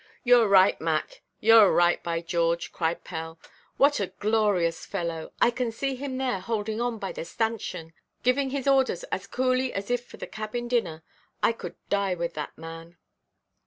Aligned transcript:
"Youʼre 0.25 0.49
right, 0.49 0.81
Mac; 0.81 1.21
youʼre 1.43 1.75
right, 1.75 2.01
by 2.03 2.21
George!" 2.21 2.71
cried 2.71 3.03
Pell. 3.03 3.37
"What 3.77 3.99
a 3.99 4.07
glorious 4.07 4.83
fellow! 4.83 5.31
I 5.39 5.51
can 5.51 5.71
see 5.71 5.95
him 5.95 6.17
there 6.17 6.39
holding 6.39 6.81
on 6.81 6.97
by 6.97 7.11
the 7.11 7.23
stanchion, 7.23 7.93
giving 8.23 8.49
his 8.49 8.67
orders 8.67 9.03
as 9.13 9.27
coolly 9.27 9.71
as 9.73 9.91
if 9.91 10.03
for 10.03 10.17
the 10.17 10.25
cabin 10.25 10.67
dinner. 10.67 11.03
I 11.43 11.51
could 11.51 11.75
die 11.89 12.15
with 12.15 12.33
that 12.33 12.57
man." 12.57 12.97